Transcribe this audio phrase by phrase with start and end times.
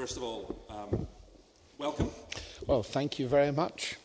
[0.00, 1.06] first of all, um,
[1.76, 2.10] welcome.
[2.66, 3.96] Well, thank you very much.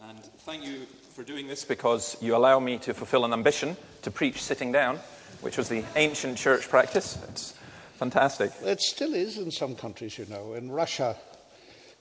[0.00, 0.86] And thank you
[1.16, 5.00] for doing this because you allow me to fulfill an ambition to preach sitting down,
[5.40, 7.18] which was the ancient church practice.
[7.28, 7.54] It's
[7.96, 8.52] fantastic.
[8.62, 10.54] It still is in some countries, you know.
[10.54, 11.16] In Russia,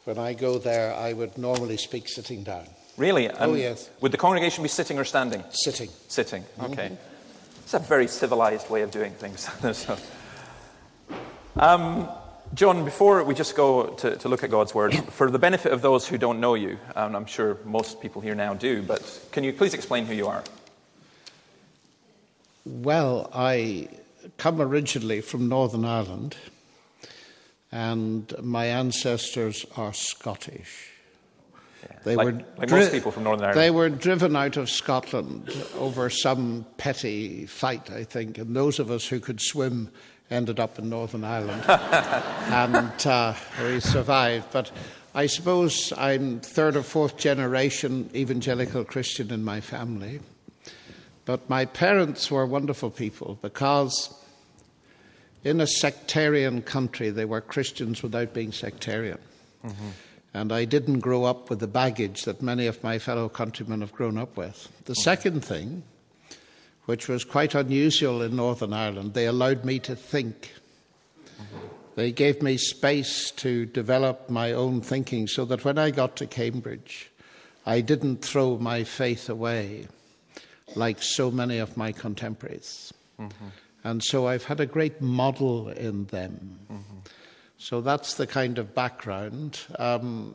[0.04, 2.68] when I go there, I would normally speak sitting down.
[2.96, 3.28] Really?
[3.28, 3.90] oh, yes.
[4.02, 5.44] Would the congregation be sitting or standing?
[5.50, 5.90] Sitting.
[6.10, 6.90] Sitting, okay.
[6.90, 7.64] Mm-hmm.
[7.64, 9.50] It's a very civilized way of doing things.
[9.76, 9.98] so,
[11.56, 12.08] um,
[12.56, 15.82] John, before we just go to, to, look at God's Word, for the benefit of
[15.82, 19.44] those who don't know you, and I'm sure most people here now do, but can
[19.44, 20.44] you please explain who you are?
[22.66, 23.88] Well, I
[24.38, 26.38] come originally from Northern Ireland,
[27.72, 30.92] and my ancestors are Scottish.
[31.84, 33.62] Yeah, they like, were like dri- most people from Northern Ireland.
[33.62, 38.90] They were driven out of Scotland over some petty fight, I think, and those of
[38.90, 39.92] us who could swim
[40.32, 44.48] ended up in Northern Ireland, and uh, we survived.
[44.52, 44.72] But
[45.16, 50.20] I suppose I'm third or fourth generation evangelical Christian in my family.
[51.26, 54.14] But my parents were wonderful people because
[55.44, 59.20] in a sectarian country they were Christians without being sectarian.
[59.64, 59.90] Mm-hmm.
[60.34, 63.92] And I didn't grow up with the baggage that many of my fellow countrymen have
[63.92, 64.70] grown up with.
[64.86, 65.02] The okay.
[65.02, 65.84] second thing
[66.90, 69.14] which was quite unusual in Northern Ireland.
[69.14, 70.56] They allowed me to think.
[71.94, 76.26] They gave me space to develop my own thinking so that when I got to
[76.26, 77.12] Cambridge,
[77.68, 79.88] I didn't throw my faith away
[80.76, 82.92] like so many of my contemporaries.
[83.20, 83.50] Mm-hmm.
[83.84, 86.58] And so I've had a great model in them.
[86.72, 87.00] Mm-hmm.
[87.60, 89.60] So that's the kind of background.
[89.78, 90.34] Um,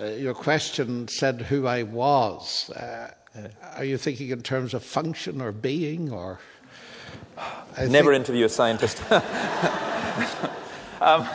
[0.00, 2.70] uh, your question said who I was.
[2.70, 3.10] Uh,
[3.76, 6.38] are you thinking in terms of function or being or?
[7.76, 9.02] I Never interview a scientist.
[11.00, 11.26] um,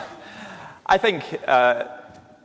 [0.86, 1.84] I think uh,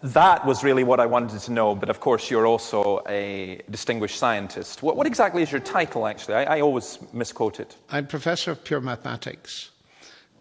[0.02, 4.18] that was really what I wanted to know, but of course, you're also a distinguished
[4.18, 4.82] scientist.
[4.84, 6.36] What, what exactly is your title, actually?
[6.36, 7.78] I, I, always misquote it.
[7.90, 9.70] I'm Professor of Pure Mathematics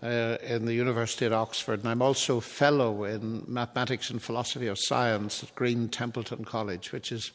[0.03, 4.79] uh, in the University at Oxford, and I'm also Fellow in Mathematics and Philosophy of
[4.79, 7.31] Science at Green Templeton College, which is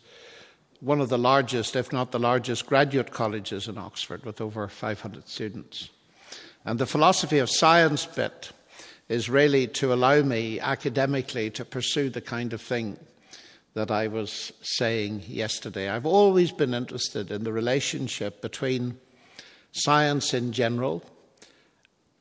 [0.82, 5.28] one of the largest, if not the largest, graduate colleges in Oxford with over 500
[5.28, 5.90] students.
[6.66, 8.52] And the philosophy of science bit
[9.08, 12.98] is really to allow me academically to pursue the kind of thing
[13.74, 15.88] that I was saying yesterday.
[15.88, 18.98] I've always been interested in the relationship between
[19.72, 21.04] science in general,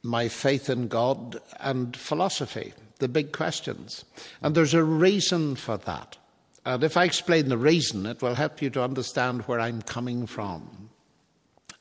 [0.06, 4.05] my faith in God, and philosophy, the big questions.
[4.43, 6.17] And there's a reason for that.
[6.65, 10.27] And if I explain the reason, it will help you to understand where I'm coming
[10.27, 10.91] from,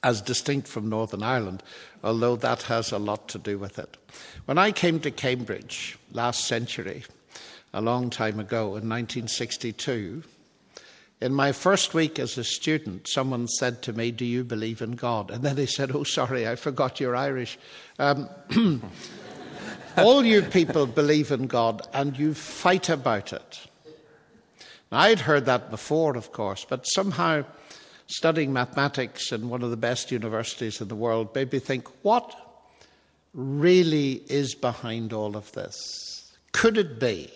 [0.03, 1.63] as distinct from Northern Ireland,
[2.03, 3.97] although that has a lot to do with it.
[4.46, 7.03] When I came to Cambridge last century,
[7.74, 10.24] a long time ago, in 1962,
[11.21, 14.91] in my first week as a student, someone said to me, Do you believe in
[14.91, 15.31] God?
[15.31, 17.57] And then they said, Oh, sorry, I forgot you're Irish.
[17.99, 18.29] Um,
[19.97, 23.59] all you people believe in God and you fight about it.
[24.91, 27.43] I'd heard that before, of course, but somehow
[28.07, 32.33] studying mathematics in one of the best universities in the world made me think what
[33.33, 36.33] really is behind all of this?
[36.51, 37.31] Could it be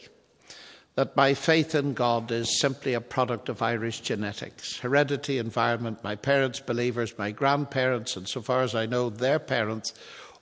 [1.00, 6.14] that my faith in God is simply a product of Irish genetics, heredity, environment, my
[6.14, 9.94] parents, believers, my grandparents, and so far as I know, their parents,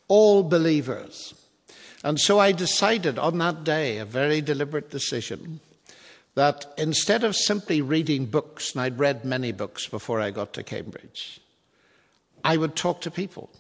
[0.08, 1.36] all believers?
[2.04, 5.60] And so I decided on that day, a very deliberate decision,
[6.34, 10.64] that instead of simply reading books, and I'd read many books before I got to
[10.64, 11.40] Cambridge,
[12.44, 13.52] I would talk to people.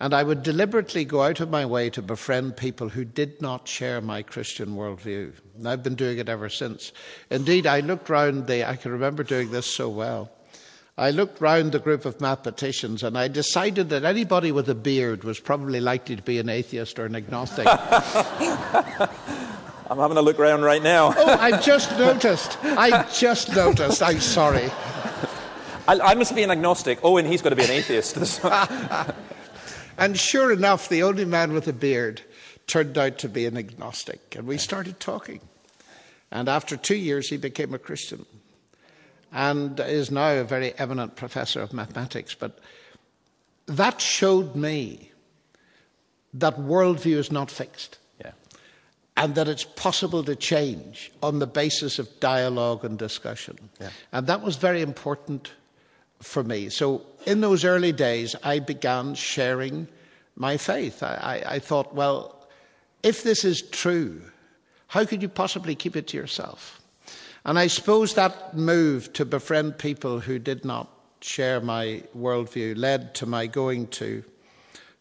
[0.00, 3.68] And I would deliberately go out of my way to befriend people who did not
[3.68, 5.32] share my Christian worldview.
[5.56, 6.92] And I've been doing it ever since.
[7.30, 10.30] Indeed, I looked round the, I can remember doing this so well.
[10.98, 15.24] I looked round the group of mathematicians and I decided that anybody with a beard
[15.24, 17.66] was probably likely to be an atheist or an agnostic.
[19.92, 21.14] I'm having a look around right now.
[21.16, 22.58] oh, I just noticed.
[22.62, 24.02] I just noticed.
[24.02, 24.70] I'm sorry.
[25.88, 26.98] I, I must be an agnostic.
[27.02, 28.16] Oh, and he's got to be an atheist.
[29.98, 32.22] and sure enough, the only man with a beard
[32.66, 34.36] turned out to be an agnostic.
[34.36, 35.40] And we started talking.
[36.30, 38.24] And after two years, he became a Christian
[39.32, 42.34] and is now a very eminent professor of mathematics.
[42.34, 42.58] But
[43.66, 45.10] that showed me
[46.34, 47.98] that worldview is not fixed
[49.16, 53.56] and that it's possible to change on the basis of dialogue and discussion.
[53.80, 53.90] Yeah.
[54.12, 55.52] And that was very important
[56.22, 56.68] for me.
[56.68, 59.88] So in those early days, I began sharing
[60.36, 61.02] my faith.
[61.02, 62.48] I, I, I thought, well,
[63.02, 64.22] if this is true,
[64.86, 66.80] how could you possibly keep it to yourself?
[67.44, 70.88] And I suppose that move to befriend people who did not
[71.20, 74.24] share my worldview led to my going to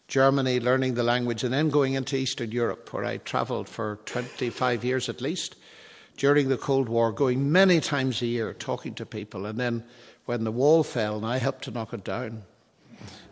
[0.07, 4.83] Germany, learning the language, and then going into Eastern Europe, where I travelled for 25
[4.83, 5.55] years at least
[6.17, 9.45] during the Cold War, going many times a year, talking to people.
[9.45, 9.83] And then
[10.25, 12.43] when the wall fell, and I helped to knock it down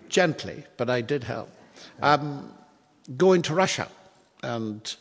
[0.09, 1.49] gently, but I did help.
[2.01, 2.51] Um,
[3.17, 3.87] going to Russia
[4.43, 4.95] and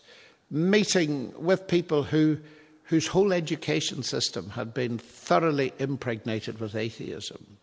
[0.50, 2.38] meeting with people who,
[2.84, 7.58] whose whole education system had been thoroughly impregnated with atheism.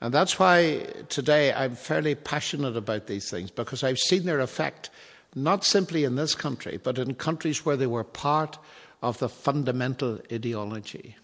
[0.00, 4.90] And that's why today I'm fairly passionate about these things because I've seen their effect
[5.34, 8.58] not simply in this country, but in countries where they were part
[9.02, 11.16] of the fundamental ideology.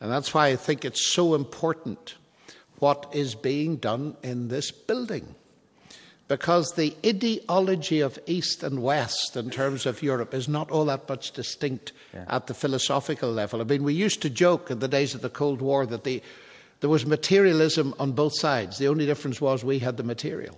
[0.00, 2.14] And that's why I think it's so important
[2.78, 5.34] what is being done in this building
[6.28, 11.08] because the ideology of East and West in terms of Europe is not all that
[11.08, 12.26] much distinct yeah.
[12.28, 13.62] at the philosophical level.
[13.62, 16.22] I mean, we used to joke in the days of the Cold War that the,
[16.80, 18.76] there was materialism on both sides.
[18.76, 20.56] The only difference was we had the material.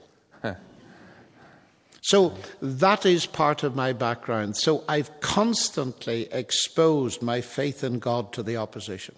[2.03, 4.57] So that is part of my background.
[4.57, 9.15] So I've constantly exposed my faith in God to the opposition.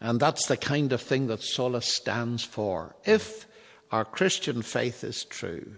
[0.00, 2.94] And that's the kind of thing that Solas stands for.
[3.04, 3.46] If
[3.90, 5.72] our Christian faith is true,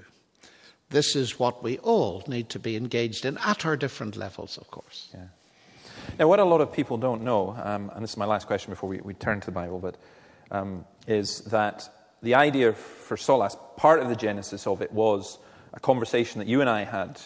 [0.90, 4.70] this is what we all need to be engaged in at our different levels, of
[4.70, 5.08] course.
[5.14, 5.26] Yeah.
[6.18, 8.70] Now, what a lot of people don't know, um, and this is my last question
[8.70, 9.96] before we, we turn to the Bible, but
[10.50, 11.88] um, is that
[12.22, 15.38] the idea for Solas, part of the genesis of it was
[15.72, 17.20] a conversation that you and I had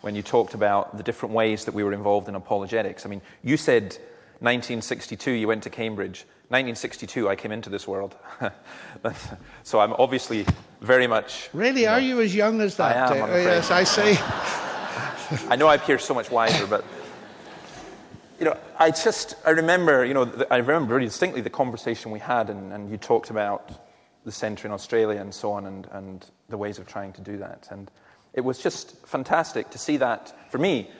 [0.00, 3.06] when you talked about the different ways that we were involved in apologetics.
[3.06, 3.84] I mean, you said
[4.40, 6.24] 1962 you went to Cambridge.
[6.48, 8.16] 1962 I came into this world.
[9.62, 10.44] so I'm obviously
[10.80, 11.48] very much.
[11.52, 11.82] Really?
[11.82, 13.10] You know, are you as young as that?
[13.10, 13.22] I am.
[13.22, 14.18] Uh, yes, I see.
[15.48, 16.84] I know I appear so much wiser, but
[18.38, 22.18] you know, I just I remember, you know, I remember really distinctly the conversation we
[22.18, 23.70] had, and, and you talked about
[24.24, 27.38] the centre in Australia and so on, and, and the ways of trying to do
[27.38, 27.68] that.
[27.70, 27.90] And
[28.34, 30.90] it was just fantastic to see that, for me,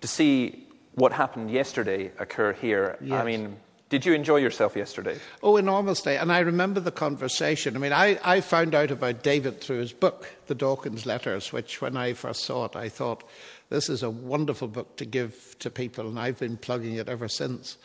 [0.00, 2.96] to see what happened yesterday occur here.
[3.00, 3.20] Yes.
[3.20, 3.56] I mean,
[3.88, 5.18] did you enjoy yourself yesterday?
[5.42, 6.16] Oh, enormously.
[6.16, 7.74] And I remember the conversation.
[7.74, 11.80] I mean, I, I found out about David through his book, The Dawkins Letters, which
[11.80, 13.24] when I first saw it, I thought,
[13.70, 17.28] this is a wonderful book to give to people, and I've been plugging it ever
[17.28, 17.76] since.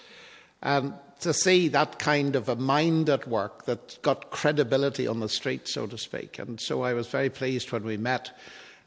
[0.64, 5.30] And to see that kind of a mind at work that got credibility on the
[5.30, 6.40] street, so to speak.
[6.40, 8.32] And so I was very pleased when we met.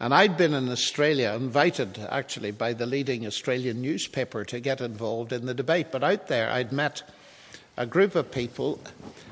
[0.00, 5.32] And I'd been in Australia, invited actually by the leading Australian newspaper to get involved
[5.32, 5.86] in the debate.
[5.90, 7.02] But out there, I'd met
[7.78, 8.80] a group of people,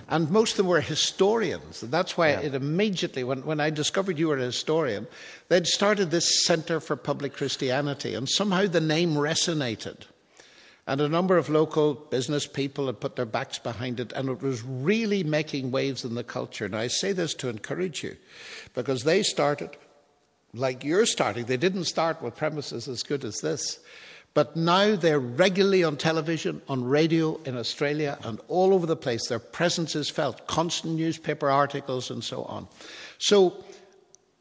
[0.09, 1.83] and most of them were historians.
[1.83, 2.41] And that's why yeah.
[2.41, 5.07] it immediately, when, when I discovered you were a historian,
[5.49, 10.05] they'd started this Centre for Public Christianity, and somehow the name resonated.
[10.87, 14.43] And a number of local business people had put their backs behind it, and it
[14.43, 16.69] was really making waves in the culture.
[16.69, 18.17] Now, I say this to encourage you,
[18.75, 19.71] because they started
[20.53, 21.47] like you're starting.
[21.47, 23.81] They didn't start with premises as good as this.
[24.35, 29.29] But now they're regularly on television, on radio in Australia, and all over the place.
[29.29, 32.67] Their presence is felt, constant newspaper articles, and so on.
[33.19, 33.63] So,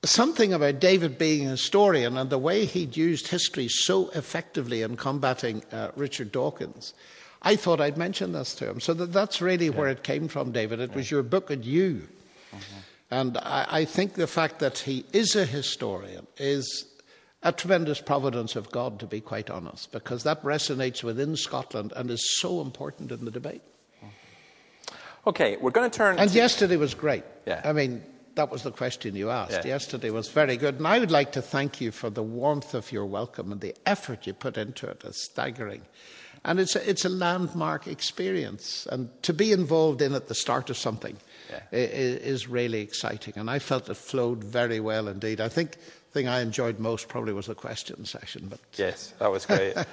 [0.03, 4.98] something about David being a historian and the way he'd used history so effectively in
[4.98, 6.93] combating uh, Richard Dawkins,
[7.41, 8.79] I thought I'd mention this to him.
[8.79, 9.72] So that, that's really yeah.
[9.72, 10.79] where it came from, David.
[10.79, 10.95] It yeah.
[10.95, 12.07] was your book and you.
[12.51, 12.79] Mm-hmm.
[13.12, 16.86] And I, I think the fact that he is a historian is
[17.43, 22.10] a tremendous providence of God, to be quite honest, because that resonates within Scotland and
[22.10, 23.62] is so important in the debate.
[25.25, 26.19] Okay, we're going to turn.
[26.19, 26.36] And to...
[26.36, 27.24] yesterday was great.
[27.45, 27.62] Yeah.
[27.63, 28.03] I mean,
[28.36, 29.52] that was the question you asked.
[29.52, 29.68] Yeah.
[29.68, 30.75] Yesterday was very good.
[30.75, 33.75] And I would like to thank you for the warmth of your welcome and the
[33.86, 35.04] effort you put into it.
[35.06, 35.84] It's staggering.
[36.45, 38.88] And it's a, it's a landmark experience.
[38.91, 41.17] And to be involved in at the start of something
[41.50, 41.62] yeah.
[41.71, 43.33] is, is really exciting.
[43.38, 45.39] And I felt it flowed very well indeed.
[45.39, 48.47] I think the thing I enjoyed most probably was the question session.
[48.50, 49.75] But Yes, that was great.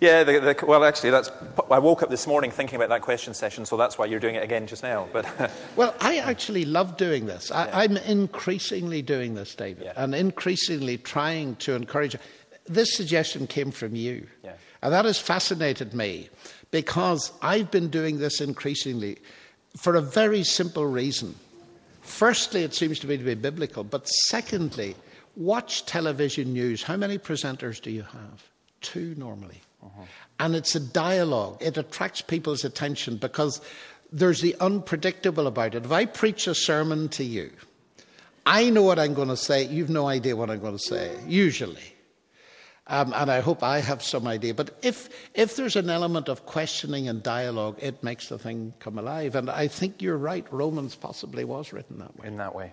[0.00, 1.30] Yeah, the, the, well, actually, that's.
[1.70, 4.36] I woke up this morning thinking about that question session, so that's why you're doing
[4.36, 5.08] it again just now.
[5.12, 5.26] But
[5.76, 7.50] well, I actually love doing this.
[7.50, 9.94] I, am increasingly doing this, David, yeah.
[9.96, 12.16] and increasingly trying to encourage.
[12.66, 14.52] This suggestion came from you, yeah.
[14.82, 16.28] And that has fascinated me
[16.70, 19.18] because I've been doing this increasingly
[19.76, 21.34] for a very simple reason.
[22.02, 24.96] Firstly, it seems to me to be biblical, but secondly,
[25.36, 26.82] watch television news.
[26.82, 28.50] How many presenters do you have?
[28.80, 29.60] Two normally.
[29.84, 30.02] Uh-huh.
[30.40, 31.58] And it's a dialogue.
[31.60, 33.60] It attracts people's attention because
[34.10, 35.84] there's the unpredictable about it.
[35.84, 37.50] If I preach a sermon to you,
[38.46, 39.66] I know what I'm going to say.
[39.66, 41.94] You've no idea what I'm going to say, usually.
[42.90, 44.54] Um, and I hope I have some idea.
[44.54, 48.98] But if, if there's an element of questioning and dialogue, it makes the thing come
[48.98, 49.34] alive.
[49.34, 50.46] And I think you're right.
[50.50, 52.26] Romans possibly was written that way.
[52.26, 52.72] In that way.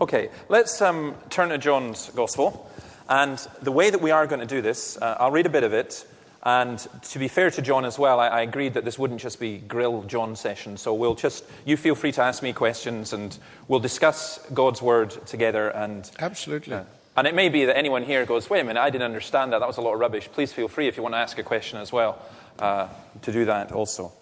[0.00, 2.68] Okay, let's um, turn to John's Gospel.
[3.08, 5.62] And the way that we are going to do this, uh, I'll read a bit
[5.62, 6.06] of it.
[6.44, 9.38] And to be fair to John as well, I, I, agreed that this wouldn't just
[9.38, 10.76] be grill John session.
[10.76, 13.38] So we'll just, you feel free to ask me questions and
[13.68, 15.68] we'll discuss God's word together.
[15.68, 16.74] And Absolutely.
[16.74, 16.82] Uh,
[17.16, 19.58] and it may be that anyone here goes, wait a minute, I didn't understand that.
[19.58, 20.28] That was a lot of rubbish.
[20.32, 22.20] Please feel free if you want to ask a question as well
[22.58, 22.88] uh,
[23.22, 24.12] to do that also.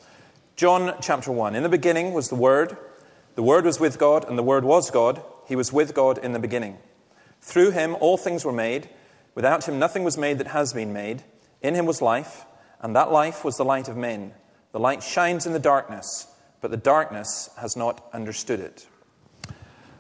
[0.57, 1.55] John chapter 1.
[1.55, 2.77] In the beginning was the Word.
[3.37, 5.23] The Word was with God, and the Word was God.
[5.47, 6.79] He was with God in the beginning.
[7.41, 8.89] Through him all things were made.
[9.35, 11.23] Without him nothing was made that has been made.
[11.63, 12.45] In him was life,
[12.81, 14.33] and that life was the light of men.
[14.73, 16.27] The light shines in the darkness,
[16.61, 18.87] but the darkness has not understood it.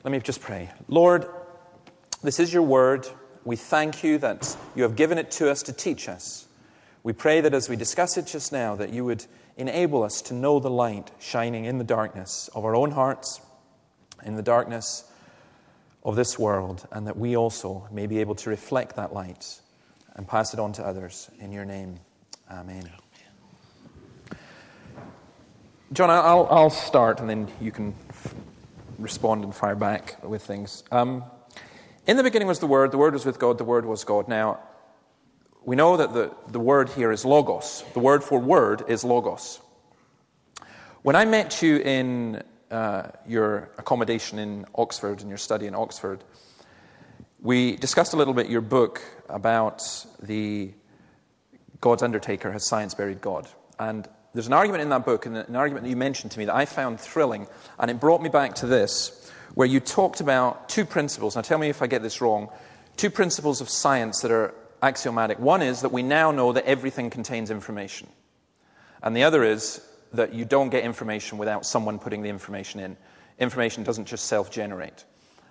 [0.05, 0.71] Let me just pray.
[0.89, 1.27] Lord,
[2.23, 3.07] this is your word.
[3.45, 6.47] We thank you that you have given it to us to teach us.
[7.03, 9.25] We pray that as we discuss it just now, that you would
[9.57, 13.41] enable us to know the light shining in the darkness of our own hearts,
[14.25, 15.05] in the darkness
[16.05, 19.61] of this world, and that we also may be able to reflect that light
[20.15, 21.31] and pass it on to others.
[21.41, 21.99] In your name,
[22.51, 22.91] amen.
[25.93, 27.95] John, I'll, I'll start and then you can
[28.99, 30.85] respond and fire back with things.
[30.93, 31.25] Um,
[32.11, 34.27] in the beginning was the Word, the Word was with God, the Word was God.
[34.27, 34.59] Now,
[35.65, 37.85] we know that the, the word here is logos.
[37.93, 39.61] The word for word is logos.
[41.03, 46.25] When I met you in uh, your accommodation in Oxford, in your study in Oxford,
[47.41, 49.85] we discussed a little bit your book about
[50.21, 50.73] the
[51.81, 53.47] God's Undertaker Has Science Buried God?
[53.79, 56.47] And there's an argument in that book, and an argument that you mentioned to me
[56.47, 57.47] that I found thrilling,
[57.79, 61.37] and it brought me back to this where you talked about two principles.
[61.37, 62.49] Now, tell me if I get this wrong.
[62.97, 65.39] Two principles of science that are axiomatic.
[65.39, 68.09] One is that we now know that everything contains information,
[69.03, 69.81] and the other is
[70.13, 72.97] that you don't get information without someone putting the information in.
[73.39, 75.05] Information doesn't just self generate.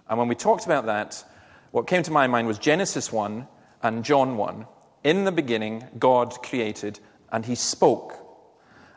[0.10, 1.24] And when we talked about that,
[1.72, 3.48] what came to my mind was Genesis 1
[3.84, 4.66] and John 1.
[5.04, 7.00] In the beginning, God created
[7.32, 8.16] and he spoke.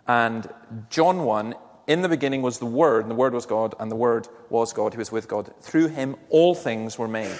[0.06, 0.48] And
[0.90, 1.54] John 1
[1.86, 4.72] in the beginning was the Word, and the Word was God, and the Word was
[4.72, 5.52] God, He was with God.
[5.60, 7.36] Through him all things were made.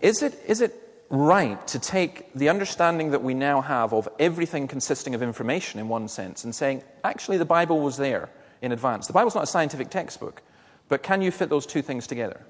[0.00, 0.78] Is it, is it
[1.10, 5.88] right to take the understanding that we now have of everything consisting of information in
[5.88, 8.30] one sense and saying, actually, the Bible was there
[8.62, 9.06] in advance?
[9.06, 10.42] The Bible's not a scientific textbook,
[10.88, 12.40] but can you fit those two things together?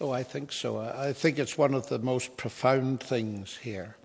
[0.00, 0.78] Oh, I think so.
[0.78, 3.96] I think it's one of the most profound things here.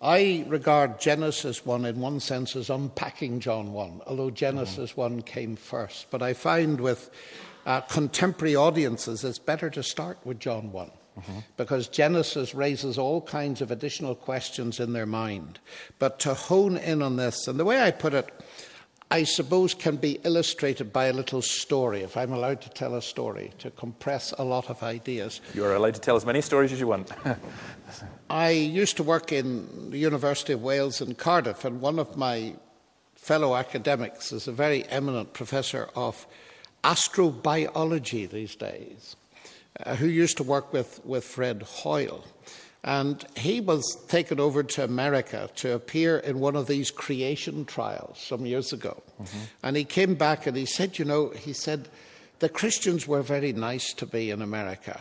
[0.00, 5.00] I regard Genesis 1 in one sense as unpacking John 1, although Genesis mm-hmm.
[5.00, 6.10] 1 came first.
[6.10, 7.10] But I find with
[7.64, 10.90] uh, contemporary audiences it's better to start with John 1.
[11.18, 11.38] Mm-hmm.
[11.56, 15.58] Because Genesis raises all kinds of additional questions in their mind.
[15.98, 18.28] But to hone in on this, and the way I put it,
[19.10, 23.02] I suppose, can be illustrated by a little story, if I'm allowed to tell a
[23.02, 25.40] story, to compress a lot of ideas.
[25.54, 27.12] You are allowed to tell as many stories as you want.
[28.30, 32.54] I used to work in the University of Wales in Cardiff, and one of my
[33.14, 36.26] fellow academics is a very eminent professor of
[36.82, 39.14] astrobiology these days,
[39.84, 42.24] uh, who used to work with, with Fred Hoyle.
[42.86, 48.18] And he was taken over to America to appear in one of these creation trials
[48.20, 49.02] some years ago.
[49.20, 49.38] Mm-hmm.
[49.64, 51.88] And he came back and he said, You know, he said,
[52.38, 55.00] the Christians were very nice to me in America.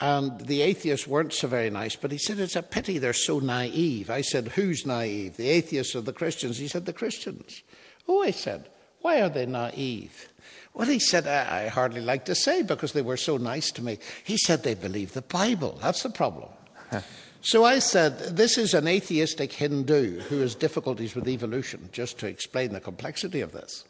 [0.00, 3.40] And the atheists weren't so very nice, but he said, It's a pity they're so
[3.40, 4.08] naive.
[4.08, 5.36] I said, Who's naive?
[5.36, 6.56] The atheists or the Christians?
[6.56, 7.62] He said, The Christians.
[8.08, 8.70] Oh, I said,
[9.02, 10.30] Why are they naive?
[10.72, 13.82] Well, he said, I, I hardly like to say because they were so nice to
[13.82, 13.98] me.
[14.24, 15.78] He said, They believe the Bible.
[15.82, 16.48] That's the problem.
[17.40, 22.26] so I said, This is an atheistic Hindu who has difficulties with evolution, just to
[22.26, 23.84] explain the complexity of this.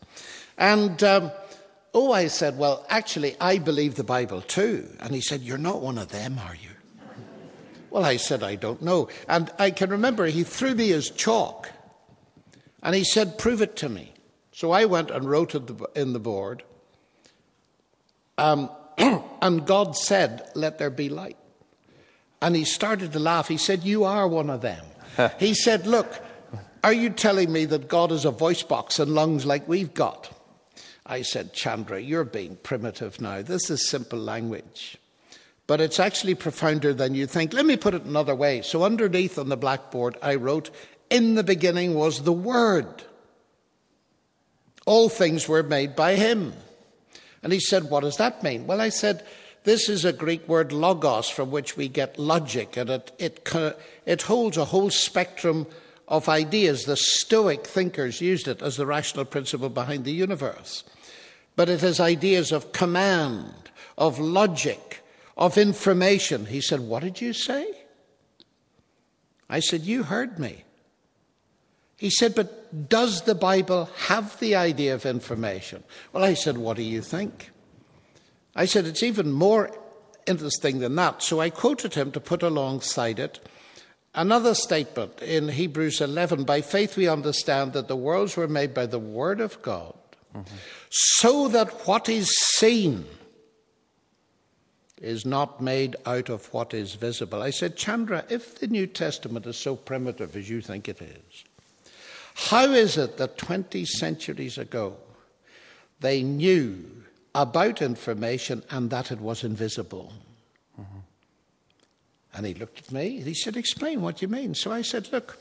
[0.59, 1.03] And.
[1.03, 1.31] Um,
[1.95, 4.89] oh, I said, Well, actually, I believe the Bible too.
[5.01, 6.71] And he said, You're not one of them, are you?
[7.91, 9.09] Well, I said, I don't know.
[9.29, 11.71] And I can remember he threw me his chalk
[12.83, 14.13] and he said, Prove it to me.
[14.53, 15.55] So I went and wrote
[15.97, 16.63] in the board.
[18.39, 21.37] Um, and God said, Let there be light.
[22.43, 23.49] And he started to laugh.
[23.49, 24.85] He said, You are one of them.
[25.39, 26.23] he said, Look,
[26.83, 30.31] are you telling me that God is a voice box and lungs like we've got?
[31.05, 33.43] I said, Chandra, you're being primitive now.
[33.43, 34.97] This is simple language.
[35.67, 37.53] But it's actually profounder than you think.
[37.53, 38.63] Let me put it another way.
[38.63, 40.71] So, underneath on the blackboard, I wrote,
[41.11, 43.05] In the beginning was the Word.
[44.87, 46.55] All things were made by Him.
[47.43, 48.67] And he said, What does that mean?
[48.67, 49.25] Well, I said,
[49.65, 53.49] this is a Greek word logos from which we get logic, and it, it,
[54.07, 55.67] it holds a whole spectrum
[56.09, 56.85] of ideas.
[56.85, 60.85] The Stoic thinkers used it as the rational principle behind the universe.
[61.57, 63.53] But it has ideas of command,
[63.99, 65.03] of logic,
[65.37, 66.47] of information.
[66.47, 67.71] He said, What did you say?
[69.49, 70.65] I said, You heard me.
[71.99, 75.83] He said, But does the Bible have the idea of information?
[76.15, 77.51] Well, I said, What do you think?
[78.55, 79.71] I said, It's even more
[80.27, 81.23] interesting than that.
[81.23, 83.41] So I quoted him to put alongside it
[84.15, 88.87] another statement in Hebrews 11 By faith we understand that the worlds were made by
[88.87, 89.95] the Word of God,
[90.35, 90.57] mm-hmm.
[90.91, 93.05] so that what is seen
[95.01, 97.43] is not made out of what is visible.
[97.43, 101.45] I said, Chandra, if the New Testament is so primitive as you think it is,
[102.35, 104.97] how is it that 20 centuries ago
[106.01, 107.00] they knew
[107.35, 110.13] about information and that it was invisible?
[110.81, 110.99] Mm-hmm.
[112.35, 114.55] And he looked at me and he said, Explain what you mean.
[114.55, 115.39] So I said, Look,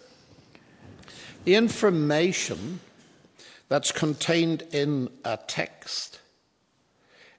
[1.46, 2.79] the information
[3.67, 6.19] that's contained in a text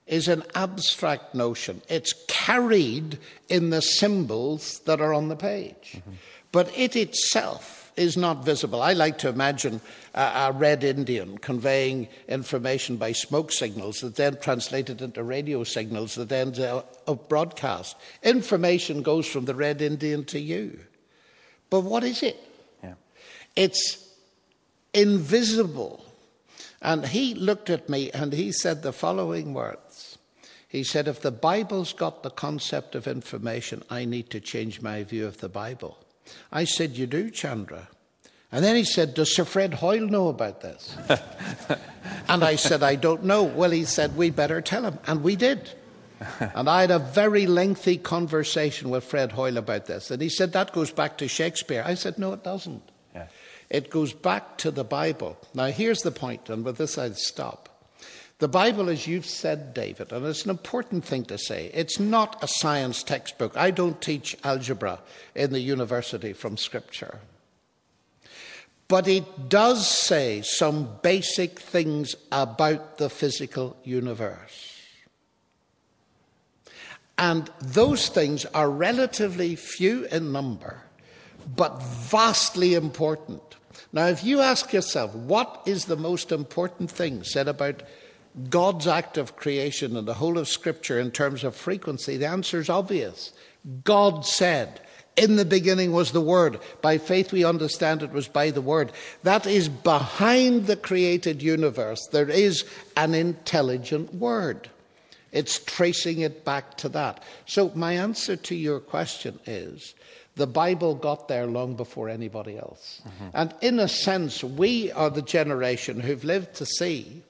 [0.07, 1.81] is an abstract notion.
[1.87, 5.95] It's carried in the symbols that are on the page.
[5.95, 6.11] Mm-hmm.
[6.51, 8.81] But it itself is not visible.
[8.81, 9.79] I like to imagine
[10.13, 16.15] a, a, red Indian conveying information by smoke signals that then translated into radio signals
[16.15, 17.95] that then up uh, broadcast.
[18.23, 20.79] Information goes from the red Indian to you.
[21.69, 22.37] But what is it?
[22.83, 22.95] Yeah.
[23.55, 24.09] It's
[24.93, 26.03] invisible.
[26.81, 30.17] And he looked at me and he said the following words
[30.71, 35.03] he said, If the Bible's got the concept of information, I need to change my
[35.03, 35.97] view of the Bible.
[36.51, 37.87] I said, You do, Chandra.
[38.51, 40.95] And then he said, Does Sir Fred Hoyle know about this?
[42.27, 43.43] and I said, I don't know.
[43.43, 44.99] Well, he said, We better tell him.
[45.07, 45.71] And we did.
[46.39, 50.11] and I had a very lengthy conversation with Fred Hoyle about this.
[50.11, 51.83] And he said, That goes back to Shakespeare.
[51.85, 52.83] I said, No, it doesn't.
[53.15, 53.27] Yeah.
[53.69, 55.37] It goes back to the Bible.
[55.53, 57.69] Now, here's the point, and with this I'll stop.
[58.41, 62.43] The Bible, as you've said, David, and it's an important thing to say, it's not
[62.43, 63.55] a science textbook.
[63.55, 64.99] I don't teach algebra
[65.35, 67.19] in the university from Scripture.
[68.87, 74.75] But it does say some basic things about the physical universe.
[77.19, 80.81] And those things are relatively few in number,
[81.55, 83.43] but vastly important.
[83.93, 87.83] Now, if you ask yourself, what is the most important thing said about
[88.49, 92.17] God's act of creation and the whole of Scripture in terms of frequency?
[92.17, 93.33] The answer is obvious.
[93.83, 94.79] God said,
[95.17, 96.59] In the beginning was the Word.
[96.81, 98.91] By faith we understand it was by the Word.
[99.23, 102.07] That is behind the created universe.
[102.11, 102.65] There is
[102.95, 104.69] an intelligent Word.
[105.31, 107.23] It's tracing it back to that.
[107.45, 109.93] So, my answer to your question is
[110.35, 113.01] the Bible got there long before anybody else.
[113.05, 113.29] Mm-hmm.
[113.33, 117.23] And in a sense, we are the generation who've lived to see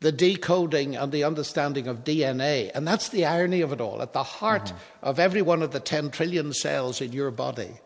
[0.00, 2.70] the decoding and the understanding of DNA.
[2.74, 4.02] And that's the irony of it all.
[4.02, 5.06] At the heart mm-hmm.
[5.06, 7.80] of every one of the 10 trillion cells in your body,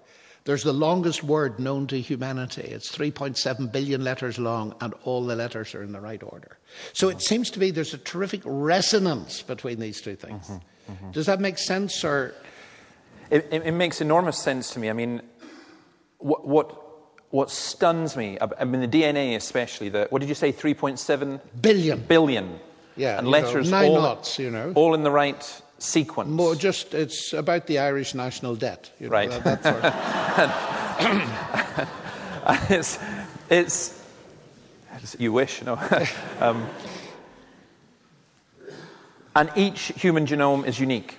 [0.44, 2.62] there's the longest word known to humanity.
[2.62, 6.59] It's 3.7 billion letters long, and all the letters are in the right order.
[6.92, 7.18] So mm-hmm.
[7.18, 10.49] it seems to me there's a terrific resonance between these two things.
[10.49, 10.92] Mm-hmm.
[10.92, 11.11] mm-hmm.
[11.12, 12.05] Does that make sense?
[12.05, 12.35] Or
[13.31, 14.90] it, it, it, makes enormous sense to me.
[14.90, 15.23] I mean,
[16.18, 16.89] what, what
[17.31, 22.01] what stuns me, I mean, the DNA especially, the, what did you say, 3.7 billion?
[22.01, 22.59] Billion.
[22.97, 24.73] Yeah, and letters know, nine all, lots, you know.
[24.75, 26.29] All in the right sequence.
[26.29, 28.90] More just, it's about the Irish national debt.
[28.99, 29.31] You know, right.
[29.31, 29.85] That, sort
[32.57, 32.71] of.
[32.71, 32.99] it's,
[33.49, 34.05] it's,
[35.19, 35.79] you wish, no.
[36.40, 36.69] um,
[39.37, 41.16] and each human genome is unique.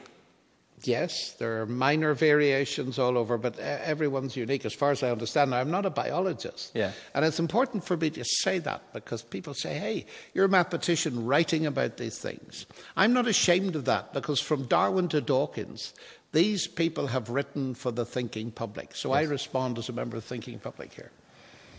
[0.83, 5.51] Yes, there are minor variations all over, but everyone's unique as far as I understand.
[5.51, 6.71] Now, I'm not a biologist.
[6.73, 6.91] Yeah.
[7.13, 11.25] And it's important for me to say that because people say, hey, you're a mathematician
[11.25, 12.65] writing about these things.
[12.95, 15.93] I'm not ashamed of that because from Darwin to Dawkins,
[16.31, 18.95] these people have written for the thinking public.
[18.95, 19.17] So yes.
[19.17, 21.11] I respond as a member of the thinking public here.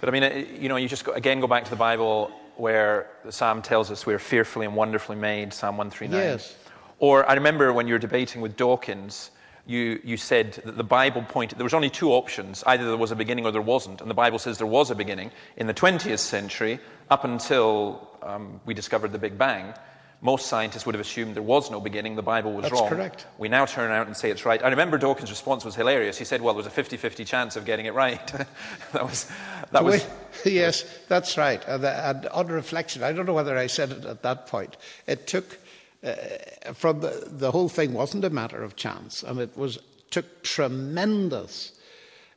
[0.00, 2.32] But I mean, uh, you know, you just go, again go back to the Bible
[2.56, 6.20] where the Psalm tells us we're fearfully and wonderfully made, Psalm 139.
[6.20, 6.54] Yes.
[7.02, 9.32] Or I remember when you were debating with Dawkins,
[9.66, 12.62] you, you said that the Bible pointed, there was only two options.
[12.64, 14.00] Either there was a beginning or there wasn't.
[14.00, 15.32] And the Bible says there was a beginning.
[15.56, 16.78] In the 20th century,
[17.10, 19.74] up until um, we discovered the Big Bang,
[20.20, 22.88] most scientists would have assumed there was no beginning, the Bible was That's wrong.
[22.88, 23.26] correct.
[23.36, 24.62] We now turn out and say it's right.
[24.62, 26.16] I remember Dawkins' response was hilarious.
[26.16, 28.24] He said, well, there was a 50 50 chance of getting it right.
[28.92, 29.28] that was.
[29.72, 30.06] That was
[30.44, 31.60] yes, that's right.
[31.66, 34.76] And, and on reflection, I don't know whether I said it at that point.
[35.08, 35.58] It took
[36.74, 39.78] from the, the whole thing wasn't a matter of chance, and it was
[40.10, 41.72] took tremendous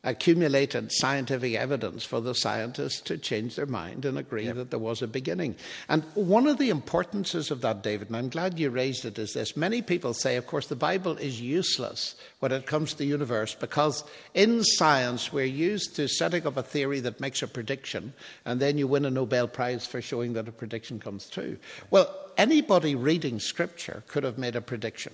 [0.05, 4.55] accumulated scientific evidence for the scientists to change their mind and agree yep.
[4.55, 5.55] that there was a beginning.
[5.89, 9.33] And one of the importances of that, David, and I'm glad you raised it, is
[9.33, 9.57] this.
[9.57, 13.55] Many people say, of course, the Bible is useless when it comes to the universe
[13.55, 14.03] because
[14.35, 18.13] in science we're used to setting up a theory that makes a prediction
[18.45, 21.57] and then you win a Nobel Prize for showing that a prediction comes true.
[21.89, 25.13] Well, anybody reading scripture could have made a prediction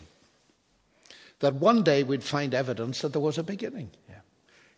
[1.39, 3.89] that one day we'd find evidence that there was a beginning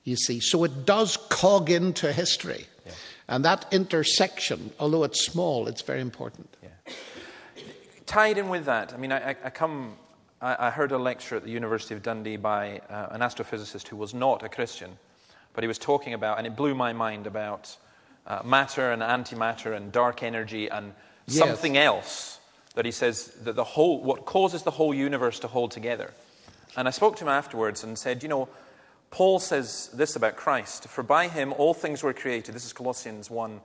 [0.04, 0.40] you see.
[0.40, 2.66] So it does cog into history.
[2.86, 2.92] Yeah.
[3.28, 6.56] And that intersection, although it's small, it's very important.
[6.62, 6.70] Yeah.
[8.06, 9.96] Tied in with that, I mean, I, I come,
[10.42, 13.96] I, I, heard a lecture at the University of Dundee by uh, an astrophysicist who
[13.96, 14.92] was not a Christian,
[15.54, 17.76] but he was talking about, and it blew my mind about
[18.28, 20.94] uh, matter and antimatter and dark energy and
[21.28, 21.38] yes.
[21.38, 22.40] something else
[22.76, 26.12] that he says that the whole, what causes the whole universe to hold together.
[26.76, 28.50] And I spoke to him afterwards and said, you know,
[29.14, 32.56] Paul says this about Christ For by him all things were created.
[32.56, 33.62] This is Colossians 1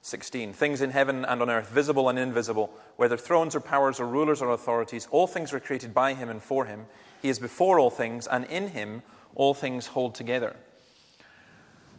[0.00, 0.52] 16.
[0.52, 4.40] Things in heaven and on earth, visible and invisible, whether thrones or powers or rulers
[4.40, 6.86] or authorities, all things were created by him and for him.
[7.20, 9.02] He is before all things, and in him
[9.34, 10.54] all things hold together.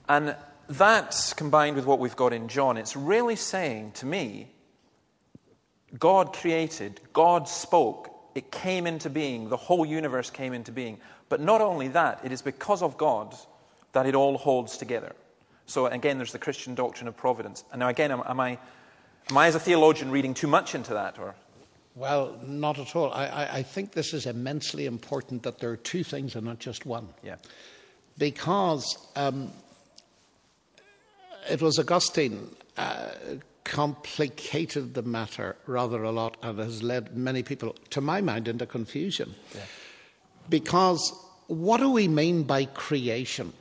[0.07, 0.37] And
[0.69, 4.49] that, combined with what we've got in John, it's really saying to me
[5.99, 10.99] God created, God spoke, it came into being, the whole universe came into being.
[11.29, 13.35] But not only that, it is because of God
[13.93, 15.13] that it all holds together.
[15.65, 17.63] So again, there's the Christian doctrine of providence.
[17.71, 18.57] And now, again, am, am I,
[19.29, 21.17] am I as a theologian reading too much into that?
[21.19, 21.35] Or?
[21.95, 23.13] Well, not at all.
[23.13, 26.59] I, I, I think this is immensely important that there are two things and not
[26.59, 27.07] just one.
[27.23, 27.35] Yeah.
[28.17, 29.51] Because um,
[31.49, 33.09] it was Augustine uh,
[33.63, 38.65] complicated the matter rather a lot and has led many people, to my mind, into
[38.65, 39.33] confusion.
[39.55, 39.61] Yeah.
[40.49, 41.13] Because
[41.47, 43.53] what do we mean by creation?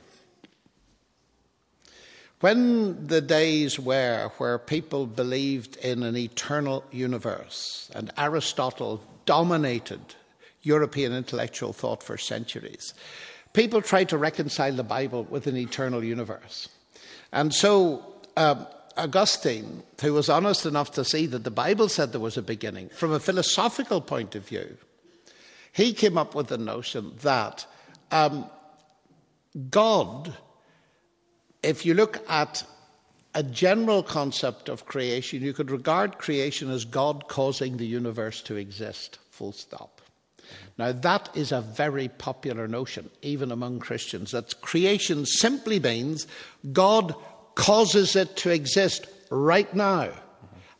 [2.39, 10.01] When the days were where people believed in an eternal universe, and Aristotle dominated
[10.61, 12.93] European intellectual thought for centuries,
[13.53, 16.67] people tried to reconcile the Bible with an eternal universe.
[17.31, 18.03] And so,
[18.35, 18.67] um,
[18.97, 22.89] Augustine, who was honest enough to see that the Bible said there was a beginning,
[22.89, 24.77] from a philosophical point of view,
[25.73, 27.65] he came up with the notion that
[28.11, 28.49] um,
[29.69, 30.33] God,
[31.61, 32.63] if you look at
[33.35, 38.55] a general concept of creation, you could regard creation as God causing the universe to
[38.55, 40.01] exist, full stop.
[40.77, 46.27] Now, that is a very popular notion, even among Christians, that creation simply means
[46.71, 47.15] God
[47.55, 50.11] causes it to exist right now,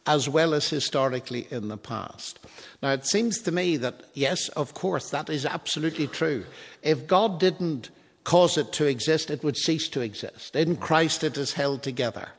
[0.05, 2.39] as well as historically in the past.
[2.81, 6.43] Now, it seems to me that, yes, of course, that is absolutely true.
[6.81, 7.89] If God didn't
[8.23, 10.55] cause it to exist, it would cease to exist.
[10.55, 12.29] In Christ, it is held together.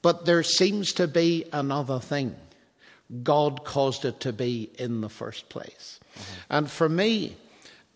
[0.00, 2.34] But there seems to be another thing.
[3.22, 6.00] God caused it to be in the first place.
[6.14, 6.40] Mm-hmm.
[6.50, 7.36] And for me,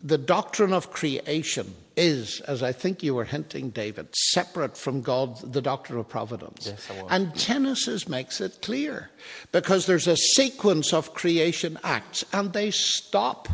[0.02, 5.52] the doctrine of creation is, as I think you were hinting, David, separate from God,
[5.52, 6.66] the doctrine of providence.
[6.66, 7.10] Yes, I was.
[7.10, 9.10] and Genesis makes it clear
[9.52, 13.48] because there's a sequence of creation acts and they stop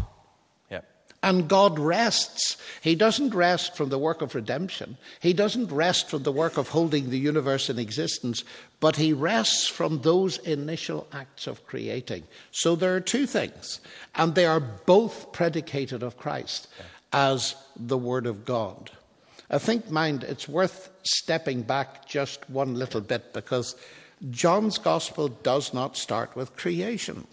[1.22, 2.56] and God rests.
[2.80, 4.96] He doesn't rest from the work of redemption.
[5.20, 8.42] He doesn't rest from the work of holding the universe in existence,
[8.80, 12.24] but he rests from those initial acts of creating.
[12.50, 13.80] So there are two things,
[14.16, 16.66] and they are both predicated of Christ
[17.12, 18.90] as the Word of God.
[19.48, 23.76] I think, mind, it's worth stepping back just one little bit because
[24.30, 27.26] John's Gospel does not start with creation.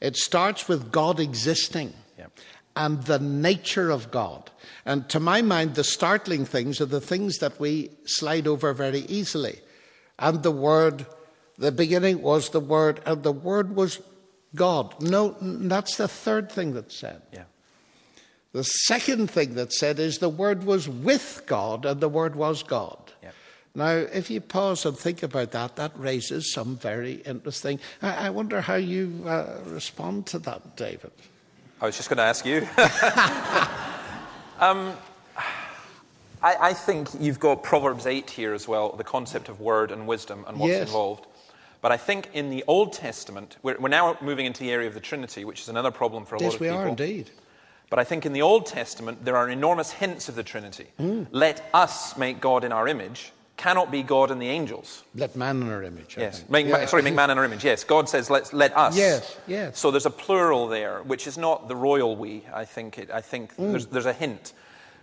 [0.00, 1.94] It starts with God existing.
[2.18, 2.30] Yep
[2.76, 4.50] and the nature of God.
[4.84, 9.00] And to my mind, the startling things are the things that we slide over very
[9.00, 9.60] easily.
[10.18, 11.06] And the Word,
[11.58, 14.00] the beginning was the Word, and the Word was
[14.54, 15.00] God.
[15.00, 17.22] No, that's the third thing that's said.
[17.32, 17.44] Yeah.
[18.52, 22.62] The second thing that's said is the Word was with God, and the Word was
[22.62, 23.12] God.
[23.22, 23.30] Yeah.
[23.74, 27.80] Now, if you pause and think about that, that raises some very interesting.
[28.00, 31.10] I, I wonder how you uh, respond to that, David.
[31.84, 32.60] I was just going to ask you.
[34.58, 34.96] um,
[36.42, 40.06] I, I, think you've got Proverbs 8 here as well, the concept of word and
[40.06, 40.88] wisdom and what's yes.
[40.88, 41.26] involved.
[41.82, 44.94] But I think in the Old Testament, we're, we're, now moving into the area of
[44.94, 46.74] the Trinity, which is another problem for a yes, lot of people.
[46.74, 47.30] Yes, we are indeed.
[47.90, 50.86] But I think in the Old Testament, there are enormous hints of the Trinity.
[50.98, 51.26] Mm.
[51.32, 53.30] Let us make God in our image.
[53.56, 55.04] Cannot be God and the angels.
[55.14, 56.18] Let man in our image.
[56.18, 56.44] I Yes.
[56.48, 56.86] Make, Yeah.
[56.86, 57.64] Sorry, make man in our image.
[57.64, 57.84] Yes.
[57.84, 58.96] God says, let's, let us.
[58.96, 59.78] Yes, yes.
[59.78, 62.42] So there's a plural there, which is not the royal we.
[62.52, 63.70] I think, it, I think Mm.
[63.70, 64.52] there's, there's a hint.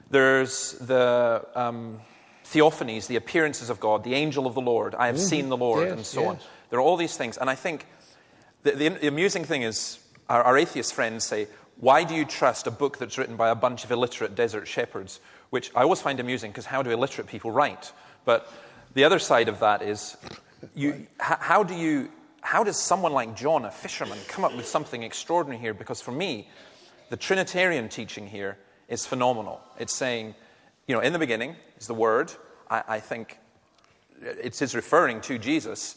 [0.09, 2.01] There's the um,
[2.45, 5.87] theophanies, the appearances of God, the angel of the Lord, I have seen the Lord.
[5.87, 6.39] Yes, and so on.
[6.69, 7.37] There are all these things.
[7.37, 7.85] And I think
[8.63, 12.67] the, the, the amusing thing is our, our atheist friends say, why do you trust
[12.67, 15.19] a book that's written by a bunch of illiterate desert shepherds?
[15.49, 17.91] Which I always find amusing because how do illiterate people write?
[18.25, 18.51] But
[18.93, 20.17] the other side of that is,
[20.75, 25.03] you, how do you, how does someone like John, a fisherman, come up with something
[25.03, 25.73] extraordinary here?
[25.73, 26.47] Because for me,
[27.09, 28.57] the Trinitarian teaching here
[28.87, 29.61] is phenomenal.
[29.79, 30.35] It's saying,
[30.87, 32.31] you know, in the beginning is the Word.
[32.69, 33.37] I, I think
[34.21, 35.95] it is referring to Jesus.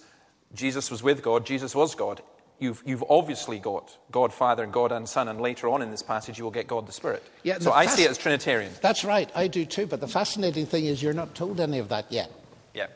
[0.55, 2.23] Jesus was with God, Jesus was God.
[2.61, 6.03] You've, you've obviously got God Father and God and Son, and later on in this
[6.03, 7.23] passage you will get God the Spirit.
[7.43, 8.73] Yeah, so the I fas- see it as Trinitarian.
[8.81, 9.87] That's right, I do too.
[9.87, 12.31] But the fascinating thing is, you're not told any of that yet.
[12.73, 12.87] Yeah.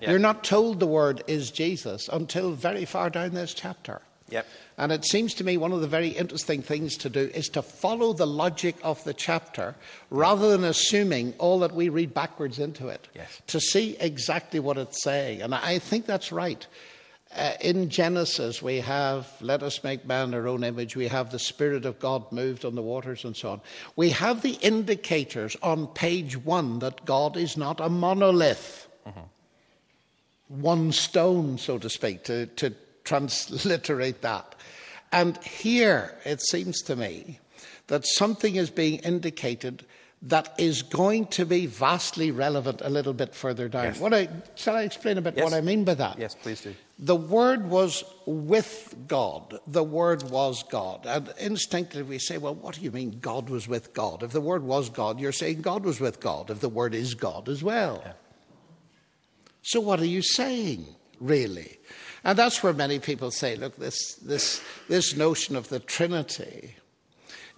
[0.00, 0.10] Yeah.
[0.10, 4.00] You're not told the word is Jesus until very far down this chapter.
[4.30, 4.46] Yep.
[4.78, 7.62] And it seems to me one of the very interesting things to do is to
[7.62, 9.74] follow the logic of the chapter
[10.10, 13.06] rather than assuming all that we read backwards into it.
[13.14, 13.42] Yes.
[13.48, 15.42] To see exactly what it's saying.
[15.42, 16.66] And I think that's right.
[17.34, 20.94] Uh, in Genesis, we have, let us make man our own image.
[20.94, 23.60] We have the Spirit of God moved on the waters and so on.
[23.96, 28.88] We have the indicators on page one that God is not a monolith
[30.48, 34.54] one stone, so to speak, to, to transliterate that.
[35.12, 37.38] And here it seems to me
[37.86, 39.84] that something is being indicated
[40.26, 43.84] that is going to be vastly relevant a little bit further down.
[43.84, 44.00] Yes.
[44.00, 45.44] What I, shall I explain a bit Yes.
[45.44, 46.18] what I mean by that?
[46.18, 46.74] Yes, please do.
[46.98, 49.58] The Word was with God.
[49.66, 51.04] The Word was God.
[51.04, 54.22] And instinctively we say, well, what do you mean God was with God?
[54.22, 57.14] If the Word was God, you're saying God was with God, if the Word is
[57.14, 58.02] God as well.
[59.60, 60.86] So what are you saying,
[61.20, 61.78] really?
[62.22, 66.76] And that's where many people say, look, this, this, this notion of the Trinity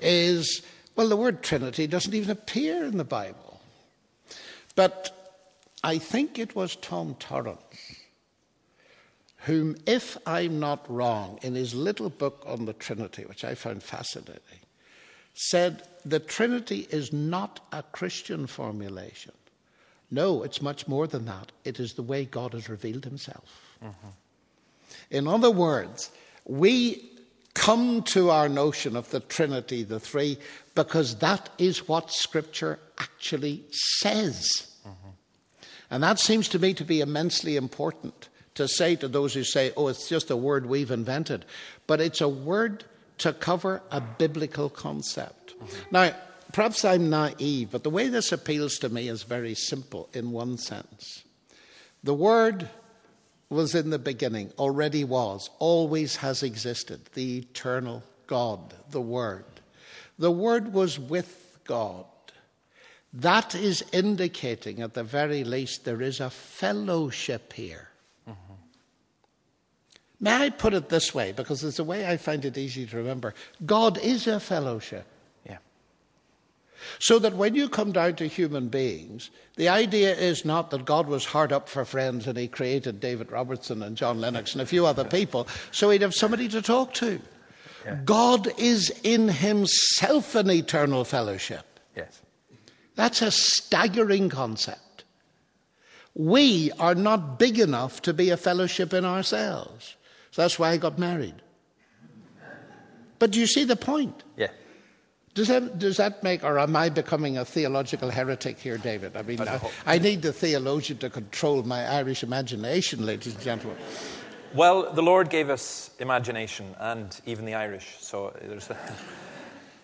[0.00, 0.62] is,
[0.96, 3.60] well, the word Trinity doesn't even appear in the Bible.
[4.74, 5.38] But
[5.84, 7.96] I think it was Tom Torrance
[9.46, 13.80] whom, if I'm not wrong, in his little book on the Trinity, which I found
[13.80, 14.58] fascinating,
[15.34, 19.32] said the Trinity is not a Christian formulation.
[20.10, 21.52] No, it's much more than that.
[21.64, 23.76] It is the way God has revealed himself.
[23.84, 24.08] Mm-hmm.
[25.12, 26.10] In other words,
[26.44, 27.08] we
[27.66, 30.38] come to our notion of the Trinity, the three,
[30.76, 34.46] because that is what Scripture actually says.
[34.86, 35.08] Mm-hmm.
[35.90, 39.72] And that seems to me to be immensely important to say to those who say,
[39.76, 41.44] oh, it's just a word we've invented.
[41.88, 42.84] But it's a word
[43.18, 45.58] to cover a biblical concept.
[45.58, 45.82] Mm-hmm.
[45.90, 46.14] Now,
[46.52, 50.56] perhaps I'm naive, but the way this appeals to me is very simple in one
[50.56, 51.24] sense.
[52.04, 52.68] The word
[53.48, 59.44] was in the beginning, already was, always has existed, the eternal God, the Word.
[60.18, 62.06] The Word was with God.
[63.12, 67.88] That is indicating, at the very least, there is a fellowship here.
[70.18, 72.96] May I put it this way, because it's a way I find it easy to
[72.96, 73.34] remember.
[73.64, 75.06] God is a fellowship.
[76.98, 81.06] So that when you come down to human beings, the idea is not that God
[81.06, 84.66] was hard up for friends and he created David Robertson and John Lennox and a
[84.66, 87.20] few other people so he'd have somebody to talk to.
[88.04, 91.80] God is in himself an eternal fellowship.
[91.94, 92.20] Yes.
[92.96, 95.04] That's a staggering concept.
[96.14, 99.96] We are not big enough to be a fellowship in ourselves.
[100.30, 101.34] So that's why I got married.
[103.18, 104.24] But do you see the point?
[104.36, 104.48] Yeah.
[105.36, 109.14] Does that, does that make, or am I becoming a theological heretic here, David?
[109.14, 113.76] I mean, I, I need the theologian to control my Irish imagination, ladies and gentlemen.
[114.54, 117.96] Well, the Lord gave us imagination and even the Irish.
[118.00, 118.70] So there's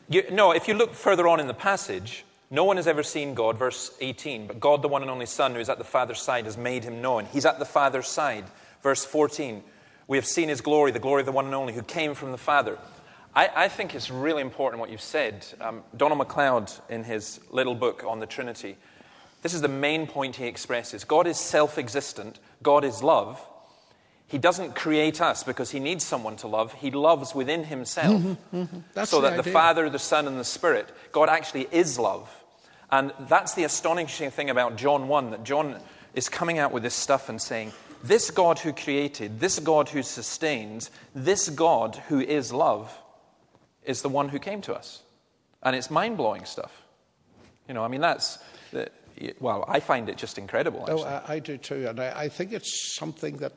[0.09, 3.35] you, no, if you look further on in the passage, no one has ever seen
[3.35, 6.23] God, verse 18, but God, the one and only Son, who is at the Father's
[6.23, 7.27] side, has made him known.
[7.27, 8.45] He's at the Father's side.
[8.83, 9.63] Verse 14,
[10.09, 12.33] we have seen his glory, the glory of the one and only who came from
[12.33, 12.79] the Father.
[13.35, 15.47] I, I think it's really important what you've said.
[15.61, 18.77] Um, Donald MacLeod, in his little book on the Trinity,
[19.41, 23.45] this is the main point he expresses God is self existent, God is love.
[24.29, 26.73] He doesn't create us because he needs someone to love.
[26.73, 28.23] He loves within himself.
[28.95, 29.53] That's so the that the idea.
[29.53, 32.31] Father, the Son, and the Spirit, God actually is love.
[32.91, 35.79] And that's the astonishing thing about John 1 that John
[36.15, 40.03] is coming out with this stuff and saying, This God who created, this God who
[40.03, 42.97] sustains, this God who is love
[43.85, 45.03] is the one who came to us.
[45.63, 46.73] And it's mind blowing stuff.
[47.69, 48.39] You know, I mean, that's.
[49.41, 50.85] well, I find it just incredible.
[50.89, 53.53] Oh, I, I do too, and I, I think it's something that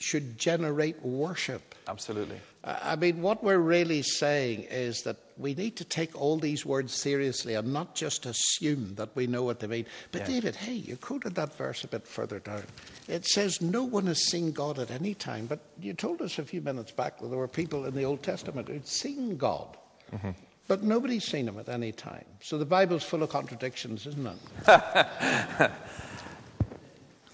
[0.00, 1.74] should generate worship.
[1.86, 2.40] Absolutely.
[2.64, 6.92] I mean, what we're really saying is that we need to take all these words
[6.92, 9.86] seriously and not just assume that we know what they mean.
[10.12, 10.26] But, Yeah.
[10.26, 12.64] David, hey, you quoted that verse a bit further down.
[13.06, 15.46] It says, No one has seen God at any time.
[15.46, 18.22] But you told us a few minutes back that there were people in the Old
[18.22, 19.76] Testament who'd seen God.
[20.12, 20.30] Mm-hmm.
[20.66, 22.26] But nobody's seen him at any time.
[22.42, 24.26] So the Bible's full of contradictions, isn't
[24.66, 25.70] it?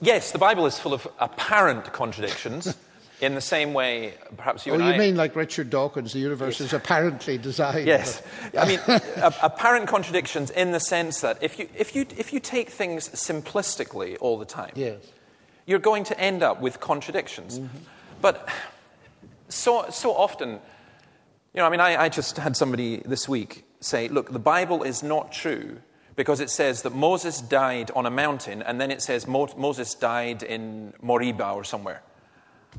[0.00, 2.76] Yes, the Bible is full of apparent contradictions.
[3.20, 4.98] in the same way, perhaps you oh, and you I.
[4.98, 7.86] mean like Richard Dawkins, the universe is apparently designed.
[7.86, 8.20] Yes.
[8.58, 12.40] I mean, a- apparent contradictions in the sense that if you, if, you, if you
[12.40, 14.98] take things simplistically all the time, Yes.
[15.64, 17.60] you're going to end up with contradictions.
[17.60, 17.76] Mm-hmm.
[18.20, 18.48] But
[19.48, 20.58] so, so often, you
[21.54, 25.02] know, I mean, I, I just had somebody this week say, look, the Bible is
[25.02, 25.78] not true
[26.16, 29.94] because it says that Moses died on a mountain and then it says Mo- Moses
[29.94, 32.02] died in Moriba or somewhere.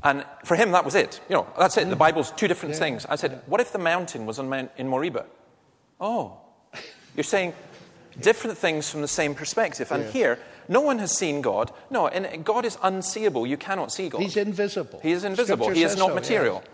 [0.02, 1.20] And for him, that was it.
[1.28, 1.88] You know, that's it.
[1.88, 2.80] The Bible's two different Yeah.
[2.80, 3.06] things.
[3.06, 5.24] I said, what if the mountain was on Mount, in Moriba?
[6.00, 6.38] Oh,
[7.14, 7.54] you're saying
[8.20, 9.90] different things from the same perspective.
[9.90, 10.10] And Yeah.
[10.10, 11.72] here, no one has seen God.
[11.90, 13.46] No, and God is unseeable.
[13.46, 14.20] You cannot see God.
[14.20, 15.00] He's invisible.
[15.02, 15.66] He is invisible.
[15.66, 16.62] Scripture he is not so, material.
[16.62, 16.72] yes.